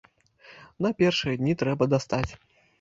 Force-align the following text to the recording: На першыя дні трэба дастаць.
На 0.85 0.93
першыя 1.03 1.37
дні 1.43 1.53
трэба 1.63 1.83
дастаць. 1.95 2.27